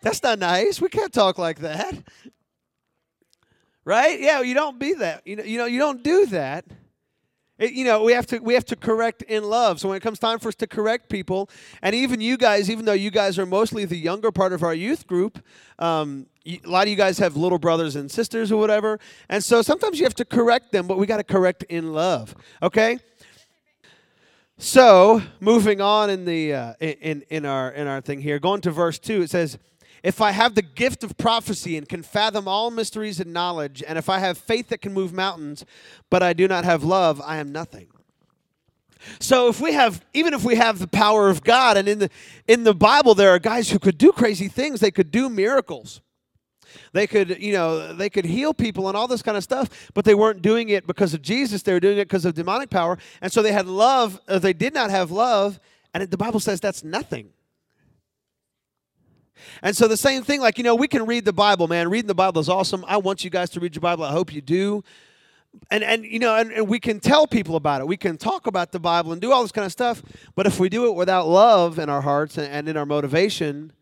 That's 0.00 0.22
not 0.22 0.38
nice. 0.38 0.80
We 0.80 0.88
can't 0.88 1.12
talk 1.12 1.36
like 1.36 1.58
that 1.58 1.98
right? 3.84 4.20
Yeah, 4.20 4.40
you 4.42 4.54
don't 4.54 4.78
be 4.78 4.94
that. 4.94 5.26
You 5.26 5.36
know, 5.36 5.44
you 5.44 5.58
know, 5.58 5.66
you 5.66 5.78
don't 5.78 6.02
do 6.02 6.26
that. 6.26 6.64
It, 7.58 7.72
you 7.72 7.84
know, 7.84 8.02
we 8.02 8.12
have 8.12 8.26
to 8.28 8.38
we 8.38 8.54
have 8.54 8.64
to 8.66 8.76
correct 8.76 9.22
in 9.22 9.44
love. 9.44 9.80
So 9.80 9.88
when 9.88 9.96
it 9.96 10.00
comes 10.00 10.18
time 10.18 10.38
for 10.38 10.48
us 10.48 10.54
to 10.56 10.66
correct 10.66 11.10
people, 11.10 11.50
and 11.82 11.94
even 11.94 12.20
you 12.20 12.38
guys, 12.38 12.70
even 12.70 12.86
though 12.86 12.94
you 12.94 13.10
guys 13.10 13.38
are 13.38 13.44
mostly 13.44 13.84
the 13.84 13.98
younger 13.98 14.32
part 14.32 14.54
of 14.54 14.62
our 14.62 14.74
youth 14.74 15.06
group, 15.06 15.44
um, 15.78 16.26
a 16.46 16.58
lot 16.64 16.84
of 16.84 16.88
you 16.88 16.96
guys 16.96 17.18
have 17.18 17.36
little 17.36 17.58
brothers 17.58 17.96
and 17.96 18.10
sisters 18.10 18.50
or 18.50 18.58
whatever, 18.58 18.98
and 19.28 19.44
so 19.44 19.60
sometimes 19.60 19.98
you 19.98 20.04
have 20.06 20.14
to 20.14 20.24
correct 20.24 20.72
them, 20.72 20.86
but 20.86 20.96
we 20.96 21.06
got 21.06 21.18
to 21.18 21.24
correct 21.24 21.62
in 21.64 21.92
love. 21.92 22.34
Okay. 22.62 22.98
So 24.56 25.22
moving 25.40 25.80
on 25.80 26.10
in 26.10 26.24
the 26.24 26.54
uh, 26.54 26.74
in 26.80 27.24
in 27.28 27.44
our 27.44 27.70
in 27.72 27.86
our 27.86 28.00
thing 28.00 28.20
here, 28.20 28.38
going 28.38 28.62
to 28.62 28.70
verse 28.70 28.98
two, 28.98 29.22
it 29.22 29.30
says, 29.30 29.58
if 30.02 30.20
I 30.20 30.30
have 30.30 30.54
the 30.54 30.62
gift 30.62 31.04
of 31.04 31.16
prophecy 31.16 31.76
and 31.76 31.88
can 31.88 32.02
fathom 32.02 32.48
all 32.48 32.70
mysteries 32.70 33.20
and 33.20 33.32
knowledge, 33.32 33.82
and 33.86 33.98
if 33.98 34.08
I 34.08 34.18
have 34.18 34.38
faith 34.38 34.68
that 34.68 34.80
can 34.80 34.92
move 34.92 35.12
mountains, 35.12 35.64
but 36.08 36.22
I 36.22 36.32
do 36.32 36.48
not 36.48 36.64
have 36.64 36.82
love, 36.82 37.20
I 37.24 37.36
am 37.36 37.52
nothing. 37.52 37.88
So 39.18 39.48
if 39.48 39.60
we 39.60 39.72
have 39.72 40.04
even 40.12 40.34
if 40.34 40.44
we 40.44 40.56
have 40.56 40.78
the 40.78 40.86
power 40.86 41.30
of 41.30 41.42
God 41.42 41.76
and 41.76 41.88
in 41.88 41.98
the 42.00 42.10
in 42.46 42.64
the 42.64 42.74
Bible 42.74 43.14
there 43.14 43.30
are 43.30 43.38
guys 43.38 43.70
who 43.70 43.78
could 43.78 43.96
do 43.96 44.12
crazy 44.12 44.48
things, 44.48 44.80
they 44.80 44.90
could 44.90 45.10
do 45.10 45.28
miracles. 45.28 46.00
They 46.92 47.06
could, 47.06 47.42
you 47.42 47.52
know, 47.52 47.92
they 47.92 48.08
could 48.08 48.24
heal 48.24 48.54
people 48.54 48.88
and 48.88 48.96
all 48.96 49.08
this 49.08 49.22
kind 49.22 49.36
of 49.36 49.42
stuff, 49.42 49.90
but 49.94 50.04
they 50.04 50.14
weren't 50.14 50.42
doing 50.42 50.68
it 50.68 50.86
because 50.86 51.14
of 51.14 51.22
Jesus. 51.22 51.62
They 51.62 51.72
were 51.72 51.80
doing 51.80 51.98
it 51.98 52.04
because 52.04 52.24
of 52.24 52.34
demonic 52.34 52.70
power. 52.70 52.98
And 53.20 53.32
so 53.32 53.42
they 53.42 53.52
had 53.52 53.66
love, 53.66 54.20
uh, 54.28 54.38
they 54.38 54.52
did 54.52 54.74
not 54.74 54.90
have 54.90 55.10
love, 55.10 55.58
and 55.94 56.08
the 56.08 56.16
Bible 56.16 56.40
says 56.40 56.60
that's 56.60 56.84
nothing. 56.84 57.30
And 59.62 59.76
so 59.76 59.88
the 59.88 59.96
same 59.96 60.22
thing, 60.22 60.40
like, 60.40 60.58
you 60.58 60.64
know, 60.64 60.74
we 60.74 60.88
can 60.88 61.06
read 61.06 61.24
the 61.24 61.32
Bible, 61.32 61.68
man. 61.68 61.90
Reading 61.90 62.08
the 62.08 62.14
Bible 62.14 62.40
is 62.40 62.48
awesome. 62.48 62.84
I 62.86 62.96
want 62.98 63.24
you 63.24 63.30
guys 63.30 63.50
to 63.50 63.60
read 63.60 63.74
your 63.74 63.80
Bible. 63.80 64.04
I 64.04 64.12
hope 64.12 64.32
you 64.32 64.40
do. 64.40 64.82
And, 65.70 65.82
and 65.82 66.04
you 66.04 66.18
know, 66.18 66.36
and, 66.36 66.52
and 66.52 66.68
we 66.68 66.78
can 66.78 67.00
tell 67.00 67.26
people 67.26 67.56
about 67.56 67.80
it. 67.80 67.86
We 67.86 67.96
can 67.96 68.16
talk 68.16 68.46
about 68.46 68.72
the 68.72 68.78
Bible 68.78 69.12
and 69.12 69.20
do 69.20 69.32
all 69.32 69.42
this 69.42 69.52
kind 69.52 69.66
of 69.66 69.72
stuff. 69.72 70.02
But 70.34 70.46
if 70.46 70.60
we 70.60 70.68
do 70.68 70.86
it 70.86 70.94
without 70.94 71.26
love 71.26 71.78
in 71.78 71.88
our 71.88 72.00
hearts 72.00 72.38
and, 72.38 72.46
and 72.52 72.68
in 72.68 72.76
our 72.76 72.86
motivation, 72.86 73.72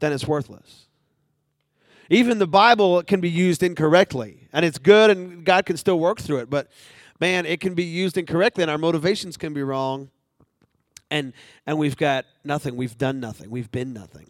then 0.00 0.12
it's 0.12 0.26
worthless. 0.26 0.86
Even 2.10 2.38
the 2.38 2.46
Bible 2.46 3.02
can 3.02 3.20
be 3.20 3.30
used 3.30 3.62
incorrectly. 3.62 4.48
And 4.52 4.64
it's 4.64 4.78
good 4.78 5.10
and 5.10 5.44
God 5.44 5.66
can 5.66 5.76
still 5.76 5.98
work 5.98 6.20
through 6.20 6.38
it. 6.38 6.50
But 6.50 6.68
man, 7.20 7.46
it 7.46 7.60
can 7.60 7.74
be 7.74 7.84
used 7.84 8.18
incorrectly 8.18 8.62
and 8.62 8.70
our 8.70 8.78
motivations 8.78 9.36
can 9.36 9.54
be 9.54 9.62
wrong. 9.62 10.10
And 11.10 11.32
and 11.66 11.78
we've 11.78 11.96
got 11.96 12.24
nothing. 12.42 12.76
We've 12.76 12.96
done 12.96 13.20
nothing. 13.20 13.50
We've 13.50 13.70
been 13.70 13.92
nothing. 13.92 14.28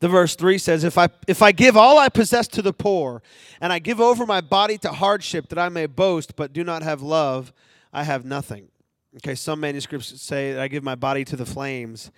The 0.00 0.08
verse 0.08 0.36
3 0.36 0.58
says, 0.58 0.84
if 0.84 0.98
I, 0.98 1.08
if 1.26 1.42
I 1.42 1.52
give 1.52 1.76
all 1.76 1.98
I 1.98 2.08
possess 2.08 2.48
to 2.48 2.62
the 2.62 2.72
poor, 2.72 3.22
and 3.60 3.72
I 3.72 3.78
give 3.78 4.00
over 4.00 4.26
my 4.26 4.40
body 4.40 4.78
to 4.78 4.90
hardship 4.90 5.48
that 5.48 5.58
I 5.58 5.68
may 5.68 5.86
boast, 5.86 6.36
but 6.36 6.52
do 6.52 6.62
not 6.64 6.82
have 6.82 7.02
love, 7.02 7.52
I 7.92 8.04
have 8.04 8.24
nothing. 8.24 8.68
Okay, 9.16 9.34
some 9.34 9.60
manuscripts 9.60 10.20
say 10.20 10.52
that 10.52 10.60
I 10.60 10.68
give 10.68 10.84
my 10.84 10.94
body 10.94 11.24
to 11.24 11.36
the 11.36 11.46
flames. 11.46 12.10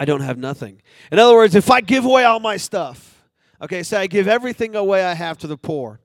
I 0.00 0.04
don't 0.04 0.20
have 0.20 0.38
nothing. 0.38 0.80
In 1.10 1.18
other 1.18 1.34
words, 1.34 1.54
if 1.54 1.70
I 1.70 1.80
give 1.80 2.04
away 2.04 2.24
all 2.24 2.40
my 2.40 2.56
stuff, 2.56 3.24
okay, 3.60 3.82
say 3.82 3.98
I 3.98 4.06
give 4.06 4.28
everything 4.28 4.76
away 4.76 5.04
I 5.04 5.14
have 5.14 5.36
to 5.38 5.46
the 5.46 5.58
poor, 5.58 6.00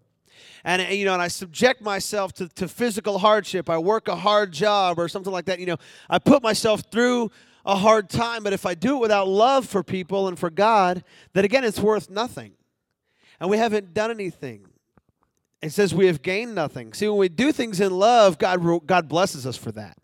and 0.64 0.82
you 0.94 1.06
know, 1.06 1.14
and 1.14 1.22
I 1.22 1.28
subject 1.28 1.82
myself 1.82 2.34
to, 2.34 2.48
to 2.50 2.68
physical 2.68 3.20
hardship, 3.20 3.70
I 3.70 3.78
work 3.78 4.08
a 4.08 4.16
hard 4.16 4.52
job 4.52 4.98
or 4.98 5.08
something 5.08 5.32
like 5.32 5.46
that, 5.46 5.60
you 5.60 5.66
know, 5.66 5.78
I 6.10 6.20
put 6.20 6.42
myself 6.42 6.84
through 6.92 7.32
a 7.66 7.76
hard 7.76 8.10
time, 8.10 8.44
but 8.44 8.54
if 8.54 8.66
I 8.66 8.74
do 8.74 8.98
it 8.98 9.00
without 9.00 9.28
love 9.28 9.68
for 9.68 9.84
people 9.84 10.28
and 10.28 10.38
for 10.38 10.50
God, 10.50 11.04
then 11.34 11.46
again, 11.46 11.64
it's 11.64 11.80
worth 11.80 12.10
nothing. 12.10 12.54
And 13.40 13.50
we 13.50 13.58
haven't 13.58 13.94
done 13.94 14.12
anything. 14.12 14.66
It 15.62 15.72
says 15.72 15.96
we 15.96 16.08
have 16.08 16.22
gained 16.22 16.56
nothing. 16.56 16.94
See, 16.94 17.08
when 17.08 17.18
we 17.18 17.30
do 17.30 17.54
things 17.54 17.80
in 17.80 17.98
love, 17.98 18.38
God, 18.38 18.86
God 18.86 19.08
blesses 19.08 19.48
us 19.48 19.56
for 19.56 19.72
that. 19.72 19.98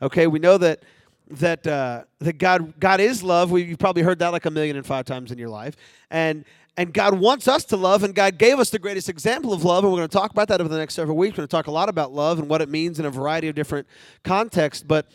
Okay, 0.00 0.26
we 0.26 0.38
know 0.38 0.56
that 0.58 0.84
that 1.30 1.66
uh, 1.66 2.04
that 2.20 2.38
God 2.38 2.78
God 2.78 3.00
is 3.00 3.22
love. 3.22 3.50
We, 3.50 3.62
you've 3.62 3.78
probably 3.78 4.02
heard 4.02 4.18
that 4.20 4.28
like 4.28 4.44
a 4.44 4.50
million 4.50 4.76
and 4.76 4.86
five 4.86 5.04
times 5.04 5.32
in 5.32 5.38
your 5.38 5.48
life, 5.48 5.76
and 6.10 6.44
and 6.76 6.92
God 6.92 7.18
wants 7.18 7.48
us 7.48 7.64
to 7.66 7.76
love, 7.76 8.02
and 8.02 8.14
God 8.14 8.38
gave 8.38 8.58
us 8.58 8.70
the 8.70 8.78
greatest 8.78 9.08
example 9.08 9.52
of 9.52 9.64
love, 9.64 9.84
and 9.84 9.92
we're 9.92 9.98
going 9.98 10.08
to 10.08 10.16
talk 10.16 10.30
about 10.30 10.48
that 10.48 10.60
over 10.60 10.68
the 10.68 10.78
next 10.78 10.94
several 10.94 11.16
weeks. 11.16 11.34
We're 11.34 11.42
going 11.42 11.48
to 11.48 11.56
talk 11.56 11.66
a 11.66 11.72
lot 11.72 11.88
about 11.88 12.12
love 12.12 12.38
and 12.38 12.48
what 12.48 12.60
it 12.60 12.68
means 12.68 12.98
in 12.98 13.06
a 13.06 13.10
variety 13.10 13.48
of 13.48 13.54
different 13.54 13.86
contexts, 14.22 14.84
but 14.84 15.08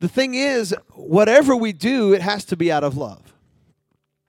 the 0.00 0.08
thing 0.08 0.34
is, 0.34 0.74
whatever 0.94 1.56
we 1.56 1.72
do, 1.72 2.12
it 2.12 2.22
has 2.22 2.44
to 2.46 2.56
be 2.56 2.70
out 2.70 2.84
of 2.84 2.96
love. 2.96 3.34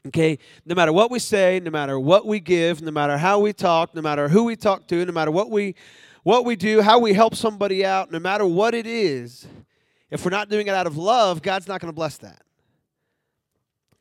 Okay? 0.08 0.40
No 0.66 0.76
matter 0.76 0.92
what 0.92 1.12
we 1.12 1.20
say, 1.20 1.60
no 1.64 1.70
matter 1.70 2.00
what 2.00 2.26
we 2.26 2.40
give, 2.40 2.82
no 2.82 2.92
matter 2.92 3.18
how 3.18 3.40
we 3.40 3.54
talk, 3.54 3.94
no 3.94 4.02
matter 4.02 4.28
who 4.28 4.46
we 4.46 4.56
talk 4.56 4.88
to, 4.88 5.06
no 5.06 5.12
matter 5.12 5.32
what 5.32 5.50
we 5.50 5.76
what 6.24 6.44
we 6.44 6.56
do, 6.56 6.82
how 6.82 7.00
we 7.00 7.14
help 7.14 7.34
somebody 7.34 7.86
out, 7.86 8.12
no 8.12 8.20
matter 8.20 8.46
what 8.46 8.74
it 8.74 8.86
is, 8.86 9.48
if 10.12 10.26
we're 10.26 10.32
not 10.32 10.50
doing 10.50 10.68
it 10.68 10.74
out 10.74 10.86
of 10.86 10.98
love, 10.98 11.42
God's 11.42 11.68
not 11.68 11.80
going 11.80 11.92
to 11.92 11.96
bless 11.96 12.18
that. 12.18 12.42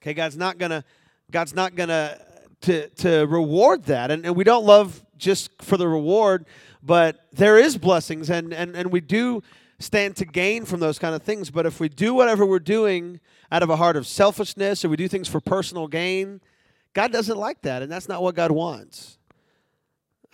Okay, 0.03 0.15
God's 0.15 0.37
not 0.37 0.59
gonna 0.59 0.85
God's 1.31 1.55
not 1.55 1.75
gonna 1.75 2.19
to 2.63 2.89
to 2.89 3.27
reward 3.27 3.85
that. 3.85 4.11
And, 4.11 4.25
and 4.25 4.37
we 4.37 4.45
don't 4.45 4.65
love 4.65 5.03
just 5.17 5.51
for 5.61 5.77
the 5.77 5.89
reward, 5.89 6.47
but 6.83 7.27
there 7.33 7.59
is 7.59 7.77
blessings 7.77 8.31
and 8.31 8.53
and, 8.53 8.77
and 8.77 8.93
we 8.93 9.01
do 9.01 9.43
stand 9.79 10.17
to 10.17 10.25
gain 10.25 10.65
from 10.65 10.81
those 10.81 10.99
kind 10.99 11.15
of 11.15 11.23
things. 11.23 11.51
But 11.51 11.67
if 11.67 11.81
we 11.81 11.89
do 11.89 12.15
whatever 12.15 12.45
we're 12.45 12.59
doing 12.59 13.21
out 13.51 13.63
of 13.63 13.71
a 13.71 13.77
heart 13.77 13.97
of 13.97 14.07
selfishness 14.07 14.85
or 14.85 14.89
we 14.89 14.97
do 14.97 15.09
things 15.09 15.29
for 15.29 15.41
personal 15.41 15.87
gain, 15.87 16.41
God 16.95 17.13
doesn't 17.13 17.39
like 17.39 17.63
that, 17.63 17.83
and 17.83 17.91
that's 17.91 18.09
not 18.09 18.23
what 18.23 18.35
God 18.35 18.51
wants. 18.51 19.19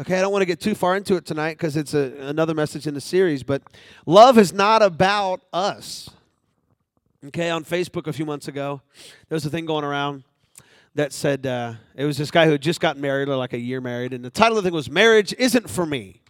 Okay, 0.00 0.18
I 0.18 0.22
don't 0.22 0.32
want 0.32 0.42
to 0.42 0.46
get 0.46 0.60
too 0.60 0.74
far 0.74 0.96
into 0.96 1.14
it 1.14 1.24
tonight 1.24 1.56
because 1.56 1.76
it's 1.76 1.94
a, 1.94 2.12
another 2.20 2.54
message 2.54 2.86
in 2.86 2.94
the 2.94 3.00
series, 3.00 3.42
but 3.42 3.62
love 4.06 4.38
is 4.38 4.52
not 4.52 4.82
about 4.82 5.42
us. 5.52 6.10
Okay, 7.26 7.48
on 7.50 7.64
Facebook 7.64 8.06
a 8.06 8.12
few 8.12 8.26
months 8.26 8.48
ago, 8.48 8.82
there 9.28 9.36
was 9.36 9.46
a 9.46 9.50
thing 9.50 9.66
going 9.66 9.84
around 9.84 10.24
that 10.94 11.12
said 11.12 11.46
uh, 11.46 11.74
it 11.94 12.04
was 12.04 12.18
this 12.18 12.30
guy 12.30 12.44
who 12.46 12.52
had 12.52 12.60
just 12.60 12.80
gotten 12.80 13.00
married, 13.00 13.28
or 13.28 13.36
like 13.36 13.52
a 13.52 13.58
year 13.58 13.80
married, 13.80 14.12
and 14.12 14.24
the 14.24 14.30
title 14.30 14.58
of 14.58 14.64
the 14.64 14.68
thing 14.68 14.74
was 14.74 14.90
Marriage 14.90 15.34
Isn't 15.38 15.70
For 15.70 15.86
Me. 15.86 16.22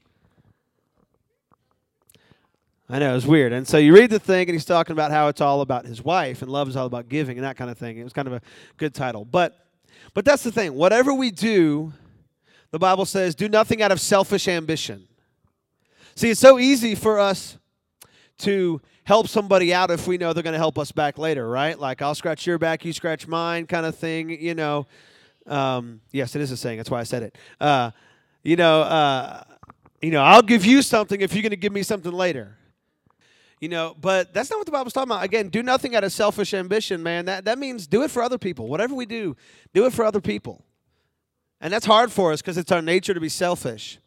I 2.95 3.01
know, 3.01 3.11
it 3.11 3.15
was 3.15 3.27
weird. 3.27 3.53
And 3.53 3.67
so 3.67 3.77
you 3.77 3.93
read 3.93 4.11
the 4.11 4.21
thing, 4.21 4.49
and 4.49 4.55
he's 4.55 4.65
talking 4.65 4.93
about 4.93 5.11
how 5.11 5.27
it's 5.27 5.41
all 5.41 5.63
about 5.63 5.85
his 5.85 6.01
wife, 6.01 6.43
and 6.43 6.49
love 6.49 6.69
is 6.69 6.77
all 6.77 6.87
about 6.87 7.09
giving, 7.09 7.37
and 7.37 7.45
that 7.45 7.57
kind 7.57 7.69
of 7.69 7.77
thing. 7.77 7.99
It 7.99 8.05
was 8.05 8.13
kind 8.13 8.29
of 8.29 8.35
a 8.35 8.41
good 8.77 8.95
title. 8.95 9.25
But, 9.25 9.67
but 10.15 10.25
that's 10.25 10.45
the 10.45 10.53
thing. 10.53 10.75
Whatever 10.75 11.13
we 11.13 11.33
do, 11.33 11.93
the 12.71 12.79
Bible 12.79 13.05
says, 13.05 13.35
do 13.35 13.49
nothing 13.49 13.83
out 13.83 13.91
of 13.91 14.01
selfish 14.01 14.47
ambition. 14.47 15.09
See, 16.15 16.31
it's 16.31 16.39
so 16.39 16.57
easy 16.61 16.95
for 16.95 17.19
us 17.19 17.59
to 18.39 18.81
help 19.03 19.27
somebody 19.27 19.75
out 19.75 19.91
if 19.91 20.07
we 20.07 20.17
know 20.17 20.33
they're 20.33 20.45
going 20.45 20.53
to 20.53 20.59
help 20.59 20.79
us 20.79 20.93
back 20.93 21.19
later, 21.19 21.49
right? 21.49 21.77
Like, 21.77 22.01
I'll 22.01 22.15
scratch 22.15 22.47
your 22.47 22.59
back, 22.59 22.85
you 22.85 22.93
scratch 22.93 23.27
mine, 23.27 23.67
kind 23.67 23.87
of 23.87 23.97
thing, 23.97 24.31
you 24.31 24.55
know. 24.55 24.87
Um, 25.49 26.01
yes, 26.13 26.37
it 26.37 26.43
is 26.43 26.53
a 26.53 26.57
saying. 26.57 26.77
That's 26.77 26.93
why 26.93 27.01
I 27.01 27.05
said 27.05 27.25
it. 27.25 27.37
Uh, 27.61 27.91
you 28.45 28.55
know, 28.55 28.83
uh, 28.83 29.43
you 30.01 30.13
know, 30.13 30.23
I'll 30.23 30.43
give 30.43 30.65
you 30.65 30.81
something 30.81 31.21
if 31.21 31.35
you're 31.35 31.43
going 31.43 31.51
to 31.51 31.57
give 31.57 31.73
me 31.73 31.83
something 31.83 32.13
later. 32.13 32.57
You 33.65 33.71
know, 33.71 33.97
but 33.99 34.35
that's 34.35 34.51
not 34.51 34.59
what 34.59 34.67
the 34.67 34.73
Bible's 34.73 34.93
talking 34.93 35.11
about. 35.11 35.25
Again, 35.25 35.49
do 35.49 35.63
nothing 35.63 35.97
out 35.97 36.05
of 36.05 36.13
selfish 36.13 36.53
ambition, 36.53 37.03
man. 37.03 37.25
That, 37.25 37.47
that 37.47 37.59
means 37.59 37.87
do 37.87 38.03
it 38.03 38.11
for 38.11 38.23
other 38.23 38.37
people. 38.37 38.69
Whatever 38.69 38.95
we 38.95 39.07
do, 39.07 39.37
do 39.73 39.87
it 39.87 39.95
for 39.95 40.05
other 40.05 40.21
people. 40.21 40.67
And 41.63 41.73
that's 41.73 41.87
hard 41.87 42.13
for 42.13 42.31
us 42.31 42.43
because 42.43 42.59
it's 42.59 42.71
our 42.71 42.83
nature 42.83 43.15
to 43.15 43.21
be 43.21 43.31
selfish. 43.31 43.99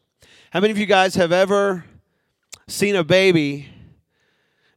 How 0.51 0.59
many 0.59 0.69
of 0.69 0.77
you 0.77 0.85
guys 0.85 1.15
have 1.15 1.31
ever 1.31 1.85
seen 2.67 2.95
a 2.95 3.03
baby 3.03 3.67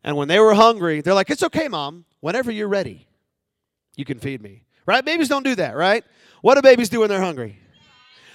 and 0.03 0.17
when 0.17 0.29
they 0.29 0.39
were 0.39 0.55
hungry, 0.55 1.03
they're 1.03 1.13
like, 1.13 1.29
It's 1.29 1.43
okay, 1.43 1.69
mom. 1.69 2.07
Whenever 2.21 2.51
you're 2.51 2.67
ready, 2.67 3.07
you 3.97 4.07
can 4.07 4.19
feed 4.19 4.41
me. 4.41 4.65
Right? 4.87 5.05
Babies 5.05 5.29
don't 5.29 5.45
do 5.45 5.57
that, 5.57 5.77
right? 5.77 6.05
What 6.41 6.55
do 6.55 6.63
babies 6.63 6.89
do 6.89 7.01
when 7.01 7.11
they're 7.11 7.21
hungry? 7.21 7.59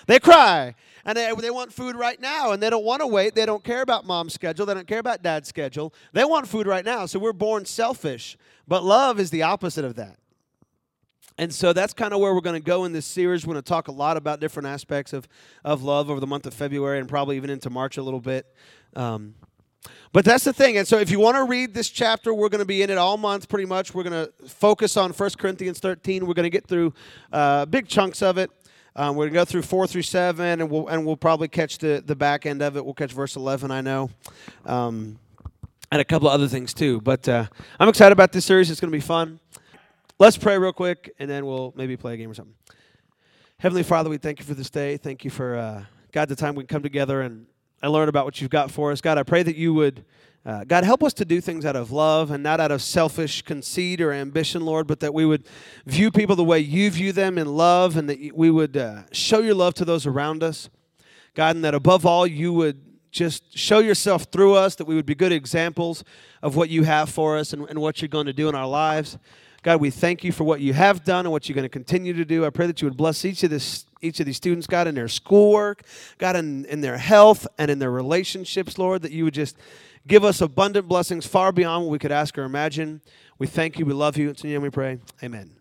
They 0.06 0.20
cry 0.20 0.76
and 1.06 1.18
they, 1.18 1.32
they 1.40 1.52
want 1.52 1.72
food 1.72 1.96
right 1.96 2.20
now 2.20 2.52
and 2.52 2.62
they 2.62 2.70
don't 2.70 2.84
want 2.84 3.02
to 3.02 3.08
wait. 3.08 3.36
They 3.36 3.46
don't 3.46 3.64
care 3.64 3.82
about 3.82 4.06
mom's 4.06 4.34
schedule. 4.34 4.66
They 4.66 4.74
don't 4.74 4.88
care 4.88 5.00
about 5.00 5.22
dad's 5.22 5.48
schedule. 5.48 5.94
They 6.14 6.26
want 6.26 6.48
food 6.48 6.66
right 6.66 6.84
now. 6.84 7.06
So 7.06 7.20
we're 7.20 7.34
born 7.34 7.66
selfish. 7.66 8.38
But 8.68 8.84
love 8.84 9.20
is 9.20 9.30
the 9.30 9.44
opposite 9.44 9.86
of 9.86 9.96
that. 9.96 10.18
And 11.38 11.54
so 11.54 11.74
that's 11.74 11.94
kind 11.94 12.14
of 12.14 12.22
where 12.22 12.34
we're 12.34 12.42
going 12.42 12.60
to 12.60 12.66
go 12.66 12.86
in 12.86 12.94
this 12.94 13.06
series. 13.06 13.46
We're 13.46 13.54
going 13.54 13.64
to 13.64 13.70
talk 13.70 13.88
a 13.88 13.92
lot 13.92 14.18
about 14.18 14.40
different 14.40 14.68
aspects 14.68 15.12
of, 15.14 15.28
of 15.64 15.84
love 15.84 16.10
over 16.10 16.20
the 16.20 16.28
month 16.28 16.46
of 16.46 16.54
February 16.54 16.98
and 16.98 17.10
probably 17.10 17.36
even 17.36 17.50
into 17.50 17.70
March 17.70 17.98
a 17.98 18.02
little 18.02 18.22
bit. 18.22 18.48
Um, 18.96 19.36
but 20.14 20.24
that's 20.24 20.46
the 20.46 20.54
thing. 20.54 20.78
And 20.78 20.88
so 20.88 20.98
if 20.98 21.12
you 21.12 21.20
want 21.20 21.36
to 21.36 21.44
read 21.44 21.74
this 21.74 21.90
chapter, 21.90 22.34
we're 22.34 22.50
going 22.50 22.60
to 22.60 22.66
be 22.66 22.82
in 22.82 22.90
it 22.90 22.98
all 22.98 23.18
month 23.18 23.50
pretty 23.50 23.66
much. 23.66 23.94
We're 23.94 24.04
going 24.04 24.26
to 24.26 24.48
focus 24.48 24.98
on 24.98 25.12
1 25.12 25.30
Corinthians 25.38 25.80
13. 25.80 26.26
We're 26.26 26.34
going 26.34 26.46
to 26.46 26.50
get 26.50 26.66
through 26.68 26.94
uh, 27.34 27.66
big 27.66 27.88
chunks 27.88 28.22
of 28.22 28.38
it. 28.38 28.50
Um, 28.98 29.18
we're 29.18 29.26
going 29.26 29.34
to 29.34 29.40
go 29.40 29.46
through 29.46 29.64
4 29.64 29.88
through 29.88 30.04
7, 30.04 30.62
and 30.62 30.70
we'll, 30.70 30.88
and 30.88 31.06
we'll 31.06 31.18
probably 31.18 31.50
catch 31.50 31.80
the, 31.80 32.02
the 32.06 32.16
back 32.16 32.46
end 32.46 32.62
of 32.62 32.78
it. 32.78 32.86
We'll 32.86 32.94
catch 32.94 33.12
verse 33.12 33.36
11, 33.36 33.70
I 33.70 33.82
know. 33.82 34.10
Um, 34.66 35.20
and 35.92 36.00
a 36.00 36.06
couple 36.06 36.30
of 36.30 36.34
other 36.34 36.48
things 36.48 36.74
too. 36.74 37.02
But 37.02 37.28
uh, 37.28 37.46
I'm 37.78 37.90
excited 37.90 38.14
about 38.14 38.32
this 38.32 38.46
series. 38.46 38.72
It's 38.72 38.80
going 38.80 38.92
to 38.92 38.98
be 38.98 39.02
fun. 39.02 39.42
Let's 40.18 40.38
pray 40.38 40.58
real 40.58 40.72
quick, 40.72 41.14
and 41.20 41.30
then 41.30 41.46
we'll 41.46 41.74
maybe 41.76 41.98
play 41.98 42.14
a 42.14 42.18
game 42.18 42.32
or 42.32 42.34
something. 42.34 42.56
Heavenly 43.58 43.84
Father, 43.84 44.10
we 44.10 44.18
thank 44.18 44.40
you 44.40 44.46
for 44.46 44.54
this 44.54 44.70
day. 44.70 44.96
Thank 44.96 45.26
you 45.26 45.30
for, 45.30 45.58
uh, 45.58 45.84
God, 46.14 46.30
the 46.30 46.36
time 46.38 46.56
we 46.56 46.64
can 46.64 46.68
come 46.68 46.84
together 46.84 47.22
and, 47.22 47.48
and 47.84 47.92
learn 47.92 48.08
about 48.08 48.24
what 48.24 48.40
you've 48.40 48.50
got 48.50 48.72
for 48.72 48.94
us. 48.94 49.02
God, 49.02 49.18
I 49.18 49.24
pray 49.24 49.44
that 49.44 49.58
you 49.58 49.74
would 49.74 50.06
uh, 50.46 50.64
God, 50.64 50.84
help 50.84 51.04
us 51.04 51.14
to 51.16 51.26
do 51.26 51.42
things 51.42 51.66
out 51.66 51.76
of 51.76 51.92
love 51.92 52.30
and 52.30 52.44
not 52.44 52.60
out 52.60 52.72
of 52.72 52.84
selfish 52.84 53.42
conceit 53.42 54.00
or 54.00 54.14
ambition, 54.14 54.64
Lord, 54.64 54.86
but 54.86 55.00
that 55.00 55.12
we 55.12 55.26
would 55.26 55.48
view 55.88 56.12
people 56.12 56.36
the 56.36 56.44
way 56.44 56.60
you 56.60 56.92
view 56.92 57.12
them 57.12 57.40
in 57.40 57.48
love 57.48 57.98
and 57.98 58.08
that 58.10 58.32
we 58.36 58.52
would 58.52 58.78
uh, 58.78 59.04
show 59.12 59.40
your 59.40 59.56
love 59.56 59.74
to 59.76 59.86
those 59.86 60.06
around 60.06 60.44
us. 60.44 60.70
God, 61.34 61.56
and 61.56 61.66
that 61.66 61.74
above 61.74 62.06
all, 62.06 62.28
you 62.28 62.54
would 62.54 62.80
just 63.12 63.58
show 63.58 63.80
yourself 63.80 64.26
through 64.26 64.54
us, 64.54 64.76
that 64.76 64.86
we 64.86 64.94
would 64.94 65.06
be 65.06 65.16
good 65.16 65.32
examples 65.32 66.04
of 66.44 66.56
what 66.56 66.70
you 66.70 66.84
have 66.84 67.10
for 67.10 67.38
us 67.38 67.52
and, 67.52 67.68
and 67.68 67.80
what 67.80 68.02
you're 68.02 68.10
going 68.10 68.28
to 68.28 68.34
do 68.34 68.48
in 68.48 68.54
our 68.54 68.68
lives. 68.68 69.18
God, 69.64 69.82
we 69.82 69.90
thank 69.90 70.24
you 70.24 70.32
for 70.32 70.44
what 70.44 70.62
you 70.62 70.74
have 70.74 71.04
done 71.04 71.26
and 71.26 71.32
what 71.32 71.50
you're 71.50 71.56
going 71.56 71.64
to 71.64 71.70
continue 71.70 72.14
to 72.14 72.24
do. 72.24 72.46
I 72.46 72.52
pray 72.52 72.68
that 72.68 72.84
you 72.84 72.88
would 72.88 72.98
bless 72.98 73.26
each 73.26 73.42
of 73.42 73.50
this 73.50 73.86
each 74.02 74.20
of 74.20 74.28
these 74.28 74.38
students, 74.38 74.68
God, 74.68 74.88
in 74.88 74.94
their 74.94 75.08
schoolwork, 75.08 75.82
God, 76.20 76.36
in, 76.36 76.66
in 76.66 76.82
their 76.82 76.98
health 76.98 77.48
and 77.58 77.72
in 77.72 77.80
their 77.80 77.90
relationships, 77.90 78.78
Lord, 78.78 79.02
that 79.02 79.12
you 79.12 79.24
would 79.24 79.34
just 79.34 79.58
give 80.08 80.24
us 80.24 80.42
abundant 80.42 80.88
blessings 80.88 81.26
far 81.26 81.52
beyond 81.52 81.86
what 81.86 81.92
we 81.92 82.00
could 82.00 82.12
ask 82.12 82.38
or 82.38 82.44
imagine. 82.44 83.02
We 83.38 83.48
thank 83.48 83.80
you. 83.80 83.86
We 83.86 83.94
love 83.94 84.18
you. 84.18 84.30
It's 84.30 84.44
in 84.44 84.50
your 84.50 84.60
name 84.60 84.64
we 84.64 84.70
pray. 84.70 85.00
Amen. 85.24 85.52